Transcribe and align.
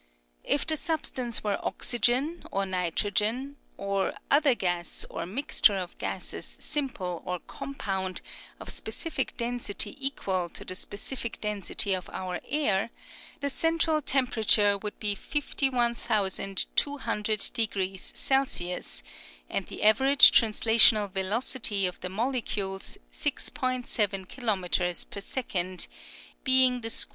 If 0.43 0.65
the 0.65 0.77
substance 0.77 1.43
were 1.43 1.59
oxygen, 1.63 2.43
or 2.49 2.65
nitrogen, 2.65 3.57
or 3.77 4.13
other 4.31 4.55
gas 4.55 5.05
or 5.11 5.27
mixture 5.27 5.77
of 5.77 5.95
gases 5.99 6.57
simple 6.59 7.21
or 7.23 7.37
compound, 7.37 8.23
of 8.59 8.71
specific 8.71 9.37
density 9.37 9.95
equal 10.03 10.49
to 10.49 10.65
the 10.65 10.73
specific 10.73 11.39
density 11.39 11.93
of 11.93 12.09
our 12.09 12.39
air, 12.49 12.89
the 13.41 13.49
central 13.51 14.01
temperature 14.01 14.75
would 14.75 14.99
be 14.99 15.13
5 15.13 15.55
1, 15.71 15.95
200 16.75 17.41
C, 17.43 17.69
and 19.47 19.67
the 19.67 19.83
average 19.83 20.31
translational 20.31 21.11
velocity 21.11 21.85
of 21.85 21.99
the 22.01 22.09
molecules 22.09 22.97
6. 23.11 23.51
7 23.85 24.25
kilometres 24.25 25.05
per 25.05 25.19
second, 25.21 25.87
being 26.43 26.77
\/~* 26.81 26.85
of 26.87 26.91
10. 26.91 27.01